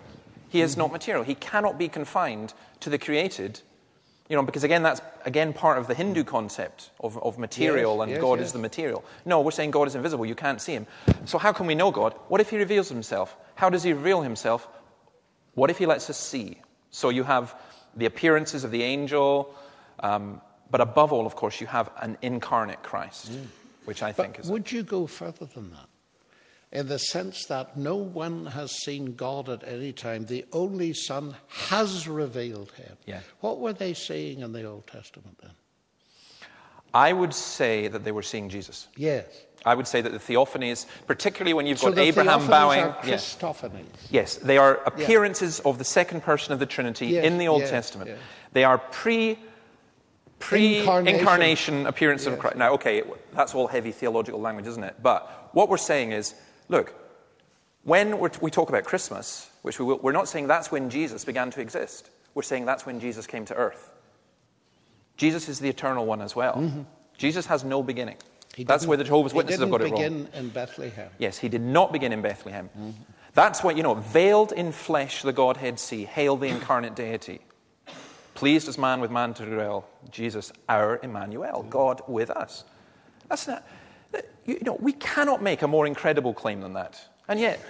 [0.49, 0.81] He is mm-hmm.
[0.81, 1.25] not material.
[1.25, 3.61] He cannot be confined to the created.
[4.33, 8.03] You know, because again, that's again part of the Hindu concept of, of material Yes,
[8.03, 8.47] and yes, God yes.
[8.47, 9.05] is the material.
[9.27, 10.25] No, we're saying God is invisible.
[10.25, 10.87] You can't see him.
[11.27, 12.15] So how can we know God?
[12.29, 13.37] What if he reveals himself?
[13.57, 14.69] How does he reveal himself?
[15.53, 16.57] What if he lets us see?
[16.91, 17.55] So you have
[17.95, 19.55] the appearances of the angel,
[20.01, 20.41] um,
[20.71, 23.33] but above all, of course, you have an incarnate Christ,
[23.85, 24.51] which I think But is.
[24.51, 25.89] would you go further than that?
[26.73, 31.37] In the sense that no one has seen God at any time, the only Son
[31.69, 32.97] has revealed him.
[33.05, 33.21] Yeah.
[33.41, 35.51] What were they seeing in the Old Testament then?
[36.95, 38.89] I would say that they were seeing Jesus.
[38.97, 39.27] Yes.
[39.65, 42.99] I would say that the theophanies, particularly when you've So got the Abraham bowing, are
[43.05, 43.39] yes,
[44.11, 47.61] yes, they are appearances of the second person of the Trinity Yes, in the Old
[47.61, 48.11] yes, Testament.
[48.11, 48.19] yes.
[48.53, 49.39] They are pre
[50.41, 51.19] pre Incarnation.
[51.21, 52.57] incarnation appearance of Christ.
[52.57, 54.97] Now, okay, that's all heavy theological language, isn't it?
[55.03, 56.35] But what we're saying is,
[56.69, 56.95] look,
[57.85, 61.25] when we're, we talk about Christmas, which we will, we're not saying that's when Jesus
[61.25, 62.11] began to exist.
[62.35, 63.91] We're saying that's when Jesus came to earth.
[65.17, 66.87] Jesus is the eternal one as well.
[67.19, 68.17] Jesus has no beginning.
[68.17, 68.57] Mm-hmm.
[68.57, 69.95] He That's where the Jehovah's Witnesses have got it wrong.
[69.95, 71.09] begin in Bethlehem.
[71.19, 72.69] Yes, he did not begin in Bethlehem.
[73.35, 77.41] That's what, you know, veiled in flesh the Godhead see, hail the incarnate deity.
[78.35, 82.65] Pleased as man with man to dwell, Jesus, our Emmanuel, God with us.
[83.29, 83.67] That's not,
[84.47, 87.01] you know, we cannot make a more incredible claim than that.
[87.29, 87.61] And yet,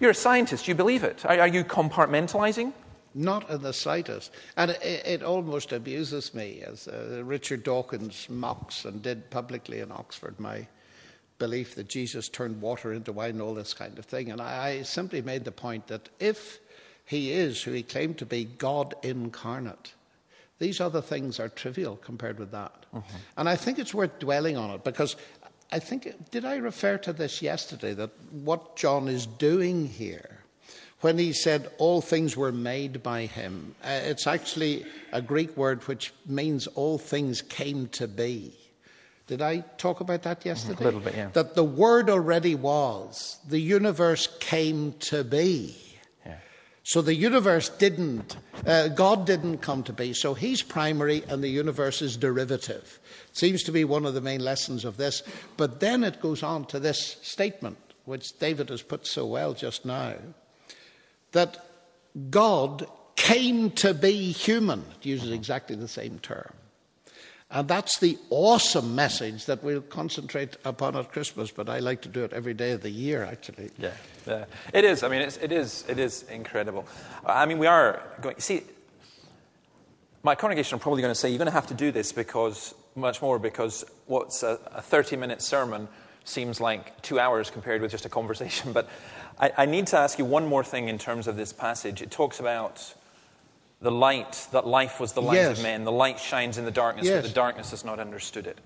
[0.00, 1.24] you're a scientist, you believe it.
[1.24, 2.72] Are, are you compartmentalizing?
[3.14, 4.32] Not in the slightest.
[4.56, 9.90] And it, it almost abuses me, as uh, Richard Dawkins mocks and did publicly in
[9.90, 10.66] Oxford, my
[11.38, 14.30] belief that Jesus turned water into wine and all this kind of thing.
[14.30, 16.58] And I, I simply made the point that if
[17.04, 19.92] he is who he claimed to be, God incarnate,
[20.58, 22.86] these other things are trivial compared with that.
[23.36, 25.16] And I think it's worth dwelling on it because
[25.72, 30.36] I think, did I refer to this yesterday that what John is doing here
[31.00, 33.74] when he said all things were made by him.
[33.84, 38.52] Uh, it's actually a Greek word which means all things came to be.
[39.26, 40.80] Did I talk about that yesterday?
[40.80, 41.28] A little bit, yeah.
[41.32, 45.76] That the word already was, the universe came to be.
[46.86, 50.12] So the universe didn't, uh, God didn't come to be.
[50.12, 53.00] So he's primary and the universe is derivative.
[53.28, 55.24] It Seems to be one of the main lessons of this.
[55.56, 59.84] But then it goes on to this statement, which David has put so well just
[59.84, 60.14] now,
[61.32, 61.66] that
[62.30, 64.84] God came to be human.
[65.00, 66.52] It uses exactly the same term.
[67.50, 72.08] And that's the awesome message that we'll concentrate upon at Christmas, but I like to
[72.08, 73.70] do it every day of the year, actually.
[73.78, 73.92] Yeah,
[74.26, 74.46] yeah.
[74.72, 75.04] It is.
[75.04, 75.84] I mean, it's, it is.
[75.88, 76.86] It is incredible.
[77.24, 78.40] I mean, we are going.
[78.40, 78.62] See,
[80.24, 82.74] my congregation are probably going to say you're going to have to do this because
[82.96, 85.86] much more because what's a, a 30-minute sermon
[86.24, 88.72] seems like two hours compared with just a conversation.
[88.74, 88.88] But
[89.38, 92.02] I, I need to ask you one more thing in terms of this passage.
[92.02, 92.92] It talks about
[93.86, 95.58] the light that life was the light Yes.
[95.58, 95.84] of men.
[95.84, 98.58] The light shines in the darkness, but the darkness has not understood it.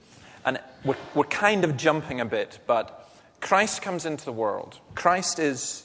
[0.47, 3.07] And we're, we're kind of jumping a bit, but
[3.43, 4.79] Christ comes into the world.
[4.95, 5.85] Christ is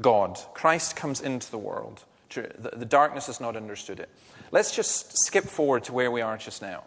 [0.00, 0.36] God.
[0.52, 2.02] Christ comes into the world.
[2.30, 4.08] The, the darkness has not understood it.
[4.50, 6.82] Let's just skip forward to where we are just now.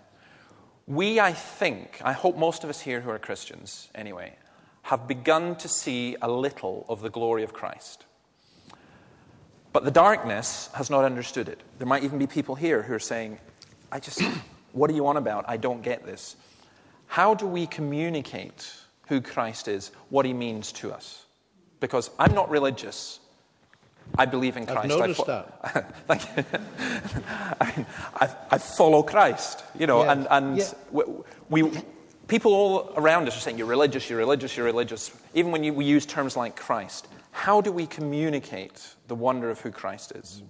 [0.85, 4.33] We, I think, I hope most of us here who are Christians anyway,
[4.81, 8.03] have begun to see a little of the glory of Christ.
[9.71, 11.59] But the darkness has not understood it.
[11.77, 13.37] There might even be people here who are saying,
[13.91, 14.21] I just,
[14.73, 15.45] what are you on about?
[15.47, 16.35] I don't get this.
[17.07, 18.71] how do we communicate
[19.07, 21.25] who Christ is, what he means to us?
[21.79, 23.19] Because I'm not religious.
[24.17, 24.79] I believe in Christ.
[24.91, 26.07] I've noticed I fo- that.
[26.07, 26.59] Thank you.
[27.61, 30.71] I, mean, I, I, follow Christ, you know, and, and Yeah.
[30.91, 31.03] we,
[31.49, 31.71] we,
[32.27, 35.11] people all around us are saying, you're religious, you're religious, you're religious.
[35.35, 39.59] Even when you, we use terms like Christ, how do we communicate the wonder of
[39.61, 40.43] who Christ is?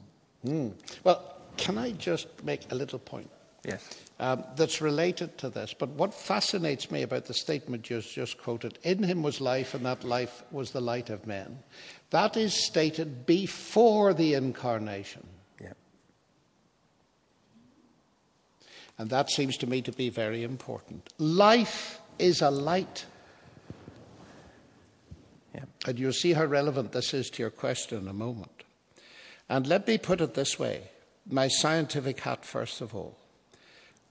[1.03, 3.29] Well, can I just make a little point?
[3.65, 3.99] Yes.
[4.19, 5.73] um, that's related to this.
[5.73, 9.85] But what fascinates me about the statement you just quoted in him was life, and
[9.85, 11.59] that life was the light of men.
[12.09, 15.25] That is stated before the incarnation.
[15.61, 15.73] Yeah.
[18.97, 21.13] And that seems to me to be very important.
[21.17, 23.05] Life is a light.
[25.53, 25.65] Yeah.
[25.87, 28.63] And you'll see how relevant this is to your question in a moment.
[29.49, 30.89] And let me put it this way
[31.29, 33.15] my scientific hat, first of all.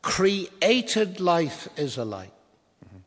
[0.03, 2.33] Created life is a light.
[2.85, 2.99] Mm-hmm.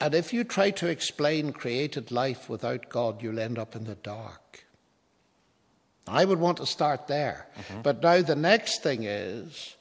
[0.00, 3.96] And if you try to explain created life without God, you'll end up in the
[3.96, 4.64] dark.
[6.08, 7.46] I would want to start there.
[7.58, 7.82] Mm-hmm.
[7.82, 9.76] But now the next thing is,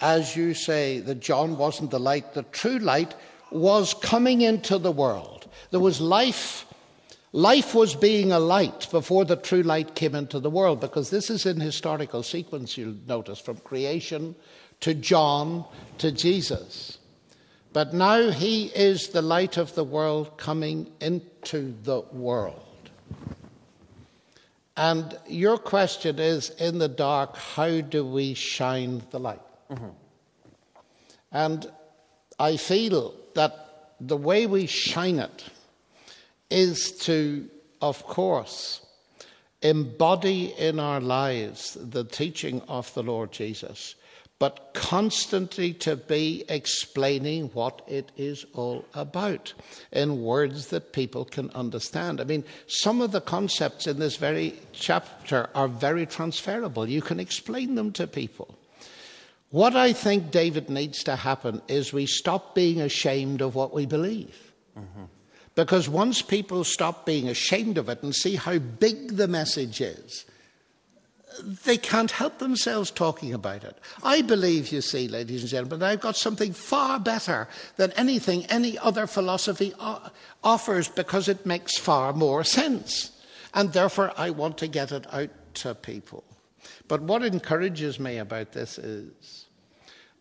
[0.00, 3.14] as you say, that John wasn't the light, the true light
[3.50, 5.48] was coming into the world.
[5.70, 6.66] There was life.
[7.32, 11.30] Life was being a light before the true light came into the world, because this
[11.30, 14.34] is in historical sequence, you'll notice, from creation
[14.80, 15.64] to John
[15.98, 16.98] to Jesus.
[17.72, 22.66] But now he is the light of the world coming into the world.
[24.76, 29.42] And your question is in the dark, how do we shine the light?
[29.70, 29.90] Mm-hmm.
[31.30, 31.70] And
[32.40, 35.44] I feel that the way we shine it
[36.50, 37.48] is to,
[37.80, 38.84] of course,
[39.62, 43.94] embody in our lives the teaching of the Lord Jesus,
[44.38, 49.52] but constantly to be explaining what it is all about
[49.92, 52.20] in words that people can understand.
[52.20, 56.88] I mean, some of the concepts in this very chapter are very transferable.
[56.88, 58.56] You can explain them to people.
[59.50, 63.84] What I think, David, needs to happen is we stop being ashamed of what we
[63.84, 64.52] believe.
[64.78, 65.04] Mm-hmm.
[65.54, 70.24] Because once people stop being ashamed of it and see how big the message is,
[71.64, 73.76] they can't help themselves talking about it.
[74.02, 78.78] I believe, you see, ladies and gentlemen, I've got something far better than anything any
[78.78, 79.72] other philosophy
[80.42, 83.12] offers because it makes far more sense.
[83.54, 86.24] And therefore, I want to get it out to people.
[86.88, 89.46] But what encourages me about this is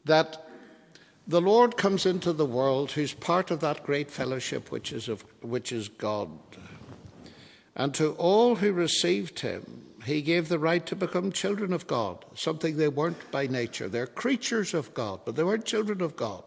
[0.06, 0.49] that
[1.30, 5.24] the Lord comes into the world who's part of that great fellowship which is, of,
[5.42, 6.32] which is God.
[7.76, 12.26] And to all who received him, he gave the right to become children of God,
[12.34, 13.88] something they weren't by nature.
[13.88, 16.44] They're creatures of God, but they weren't children of God.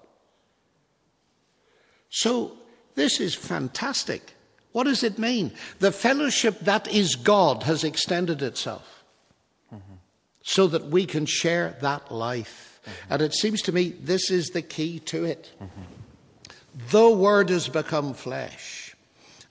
[2.11, 2.59] So
[2.97, 4.35] this is fantastic.
[4.73, 5.53] What does it mean?
[5.79, 9.05] The fellowship that is God has extended itself
[10.43, 12.72] so that we can share that life.
[12.85, 13.13] Mm-hmm.
[13.13, 15.51] And it seems to me this is the key to it.
[15.63, 15.83] Mm-hmm.
[16.91, 18.97] The Word has become flesh,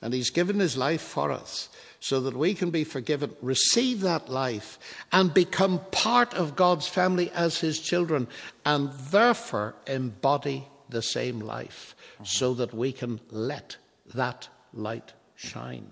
[0.01, 1.69] and He's given His life for us
[1.99, 4.79] so that we can be forgiven, receive that life,
[5.11, 8.27] and become part of God's family as His children,
[8.65, 12.23] and therefore embody the same life mm-hmm.
[12.25, 13.77] so that we can let
[14.15, 15.85] that light shine.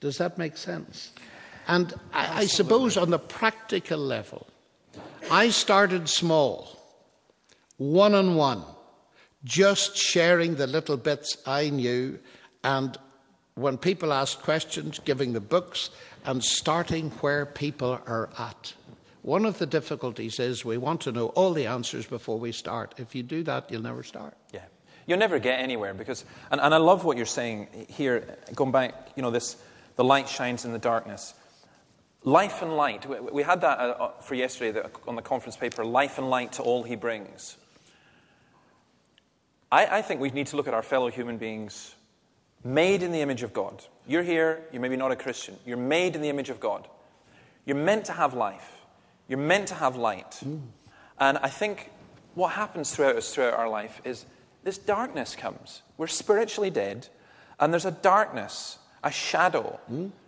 [0.00, 1.12] Does that make sense?
[1.66, 4.47] And I, I suppose on the practical level,
[5.30, 6.78] I started small,
[7.76, 8.62] one on one,
[9.44, 12.18] just sharing the little bits I knew,
[12.64, 12.96] and
[13.54, 15.90] when people asked questions, giving the books,
[16.24, 18.74] and starting where people are at.
[19.22, 22.94] One of the difficulties is we want to know all the answers before we start.
[22.98, 24.34] If you do that, you'll never start.
[24.54, 24.62] Yeah.
[25.06, 29.08] You'll never get anywhere because, and, and I love what you're saying here, going back,
[29.16, 29.56] you know, this,
[29.96, 31.34] the light shines in the darkness.
[32.28, 36.28] Life and light, we, had that uh, for yesterday on the conference paper, life and
[36.28, 37.56] light to all he brings.
[39.72, 41.94] I, I think we need to look at our fellow human beings
[42.62, 43.82] made in the image of God.
[44.06, 45.56] You're here, you're maybe not a Christian.
[45.64, 46.86] You're made in the image of God.
[47.64, 48.76] You're meant to have life.
[49.26, 50.38] You're meant to have light.
[51.18, 51.90] And I think
[52.34, 54.26] what happens throughout us, throughout our life, is
[54.64, 55.80] this darkness comes.
[55.96, 57.08] We're spiritually dead,
[57.58, 59.78] and there's a darkness, a shadow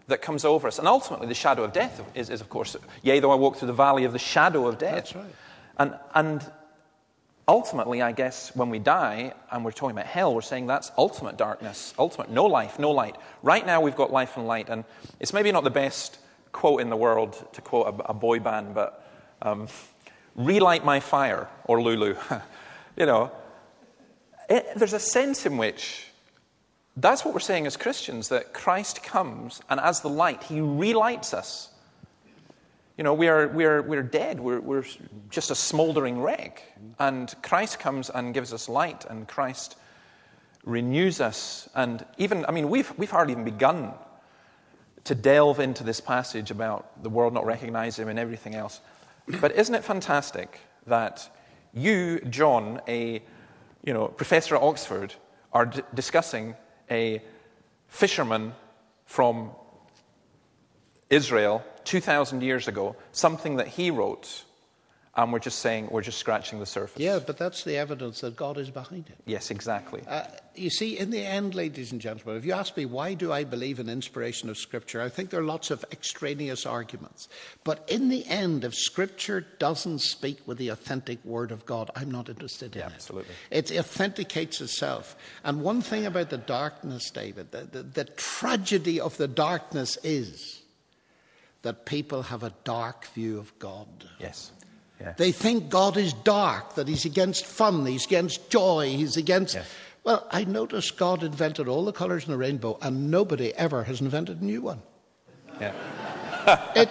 [0.06, 0.78] that comes over us.
[0.78, 3.68] And ultimately, the shadow of death is, is, of course, yea, though I walk through
[3.68, 4.94] the valley of the shadow of death.
[4.94, 5.34] That's right.
[5.78, 6.52] And, and
[7.48, 11.36] ultimately, I guess, when we die and we're talking about hell, we're saying that's ultimate
[11.36, 13.16] darkness, ultimate, no life, no light.
[13.42, 14.68] Right now, we've got life and light.
[14.68, 14.84] And
[15.18, 16.18] it's maybe not the best
[16.52, 19.06] quote in the world to quote a, a boy band, but
[19.42, 19.68] um,
[20.36, 22.16] relight my fire, or Lulu.
[22.96, 23.32] you know,
[24.48, 26.09] it, there's a sense in which
[26.96, 31.32] that's what we're saying as Christians that Christ comes and as the light, he relights
[31.32, 31.70] us.
[32.98, 34.38] You know, we are, we are, we're dead.
[34.38, 34.84] We're, we're
[35.30, 36.62] just a smoldering wreck.
[36.98, 39.76] And Christ comes and gives us light, and Christ
[40.64, 41.68] renews us.
[41.74, 43.94] And even, I mean, we've, we've hardly even begun
[45.04, 48.80] to delve into this passage about the world not recognizing him and everything else.
[49.40, 51.26] But isn't it fantastic that
[51.72, 53.22] you, John, a
[53.82, 55.14] you know, professor at Oxford,
[55.52, 56.54] are d- discussing
[56.90, 57.22] a
[57.88, 58.54] fisherman
[59.04, 59.50] from
[61.08, 64.44] Israel 2,000 years ago, something that he wrote,
[65.16, 67.00] and we're just saying we're just scratching the surface.
[67.00, 69.16] Yeah, but that's the evidence that God is behind it.
[69.26, 70.02] Yes, exactly.
[70.06, 70.22] Uh,
[70.54, 73.42] you see, in the end, ladies and gentlemen, if you ask me why do I
[73.42, 77.28] believe in inspiration of Scripture, I think there are lots of extraneous arguments.
[77.64, 82.10] But in the end, if Scripture doesn't speak with the authentic Word of God, I'm
[82.10, 82.92] not interested in Yeah, it.
[82.94, 83.34] absolutely.
[83.50, 85.16] It authenticates itself.
[85.42, 90.62] And one thing about the darkness, David, the, the, the tragedy of the darkness is
[91.62, 93.88] that people have a dark view of God.
[94.20, 94.52] yes.
[95.00, 95.14] Yeah.
[95.16, 99.54] They think God is dark, that He's against fun, He's against joy, He's against.
[99.54, 99.68] Yes.
[100.04, 104.00] Well, I noticed God invented all the colours in the rainbow, and nobody ever has
[104.00, 104.82] invented a new one.
[105.60, 105.72] yeah.
[106.74, 106.88] It,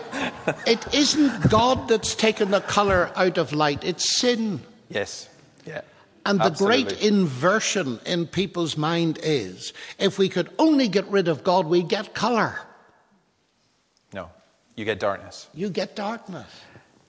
[0.68, 4.62] it isn't God that's taken the colour out of light, it's sin.
[4.90, 5.28] Yes.
[5.66, 5.82] Yeah.
[6.26, 6.84] And the Absolutely.
[6.84, 11.82] great inversion in people's mind is if we could only get rid of God, we
[11.82, 12.60] get colour.
[14.14, 14.30] No,
[14.76, 15.48] you get darkness.
[15.56, 16.48] You get darkness.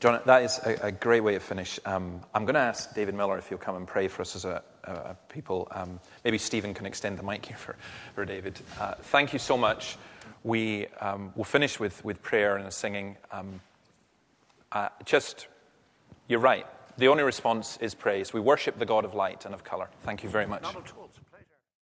[0.01, 1.79] John, that is a, a great way to finish.
[1.85, 4.47] Um, I'm going to ask David Miller if he'll come and pray for us as
[4.47, 5.69] a, a, people.
[5.73, 7.77] Um, maybe Stephen can extend the mic here for,
[8.15, 8.59] for David.
[8.81, 9.99] Uh, thank you so much.
[10.43, 13.19] We um, will finish with, with prayer and singing.
[13.31, 13.61] Um,
[14.73, 15.49] uh, just,
[16.29, 16.67] you're right.
[16.97, 18.33] The only response is praise.
[18.33, 19.91] We worship the God of light and of color.
[20.03, 20.65] Thank you very much.